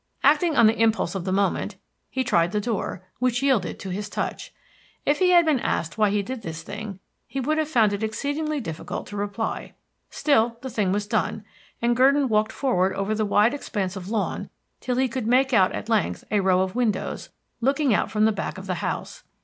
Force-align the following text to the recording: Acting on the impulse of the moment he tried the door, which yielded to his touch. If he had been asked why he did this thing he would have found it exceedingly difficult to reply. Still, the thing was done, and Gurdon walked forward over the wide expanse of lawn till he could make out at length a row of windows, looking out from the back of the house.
Acting 0.23 0.57
on 0.57 0.65
the 0.65 0.79
impulse 0.81 1.13
of 1.13 1.25
the 1.25 1.31
moment 1.31 1.75
he 2.09 2.23
tried 2.23 2.53
the 2.53 2.59
door, 2.59 3.03
which 3.19 3.43
yielded 3.43 3.77
to 3.77 3.91
his 3.91 4.09
touch. 4.09 4.51
If 5.05 5.19
he 5.19 5.29
had 5.29 5.45
been 5.45 5.59
asked 5.59 5.95
why 5.95 6.09
he 6.09 6.23
did 6.23 6.41
this 6.41 6.63
thing 6.63 6.97
he 7.27 7.39
would 7.39 7.59
have 7.59 7.69
found 7.69 7.93
it 7.93 8.01
exceedingly 8.01 8.59
difficult 8.59 9.05
to 9.05 9.15
reply. 9.15 9.75
Still, 10.09 10.57
the 10.63 10.71
thing 10.71 10.91
was 10.91 11.05
done, 11.05 11.45
and 11.83 11.95
Gurdon 11.95 12.29
walked 12.29 12.51
forward 12.51 12.93
over 12.93 13.13
the 13.13 13.25
wide 13.27 13.53
expanse 13.53 13.95
of 13.95 14.09
lawn 14.09 14.49
till 14.79 14.95
he 14.95 15.07
could 15.07 15.27
make 15.27 15.53
out 15.53 15.71
at 15.71 15.87
length 15.87 16.23
a 16.31 16.39
row 16.39 16.61
of 16.63 16.73
windows, 16.73 17.29
looking 17.59 17.93
out 17.93 18.09
from 18.09 18.25
the 18.25 18.31
back 18.31 18.57
of 18.57 18.65
the 18.65 18.75
house. 18.81 19.21